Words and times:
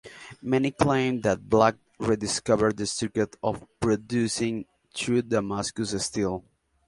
Many 0.41 0.71
claim 0.71 1.21
that 1.21 1.47
Black 1.47 1.75
rediscovered 1.99 2.75
the 2.77 2.87
secret 2.87 3.35
of 3.43 3.67
producing 3.79 4.65
true 4.95 5.21
Damascus 5.21 5.91
steel. 6.03 6.43